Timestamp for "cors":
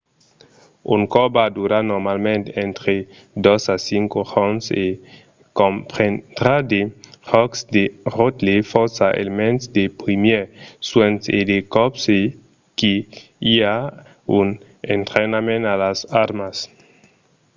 1.13-1.31